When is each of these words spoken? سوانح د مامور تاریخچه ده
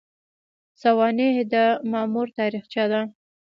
سوانح 0.81 1.35
د 1.53 1.55
مامور 1.91 2.27
تاریخچه 2.39 2.83
ده 2.91 3.01